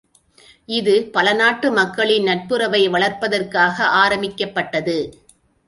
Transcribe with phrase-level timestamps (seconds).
[0.69, 4.97] இது பல நாட்டு மக்களின் நட்புறவை வளர்ப்பதற்காக ஆரம்பிக்கப்பட்டது.